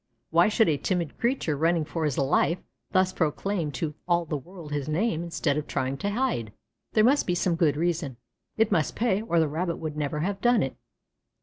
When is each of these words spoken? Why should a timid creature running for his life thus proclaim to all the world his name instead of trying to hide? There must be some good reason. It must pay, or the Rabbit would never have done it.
Why 0.31 0.47
should 0.49 0.67
a 0.67 0.77
timid 0.77 1.19
creature 1.19 1.55
running 1.55 1.85
for 1.85 2.05
his 2.05 2.17
life 2.17 2.57
thus 2.89 3.13
proclaim 3.13 3.71
to 3.73 3.93
all 4.07 4.25
the 4.25 4.35
world 4.35 4.71
his 4.71 4.89
name 4.89 5.21
instead 5.21 5.57
of 5.57 5.67
trying 5.67 5.95
to 5.97 6.09
hide? 6.09 6.51
There 6.93 7.03
must 7.03 7.27
be 7.27 7.35
some 7.35 7.53
good 7.55 7.77
reason. 7.77 8.17
It 8.57 8.71
must 8.71 8.95
pay, 8.95 9.21
or 9.21 9.39
the 9.39 9.47
Rabbit 9.47 9.75
would 9.75 9.95
never 9.95 10.21
have 10.21 10.41
done 10.41 10.63
it. 10.63 10.75